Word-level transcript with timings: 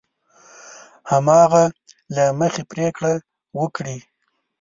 هماغه 1.11 1.63
له 2.15 2.23
مخې 2.39 2.63
پرېکړه 2.71 3.11
وکړي. 3.59 3.97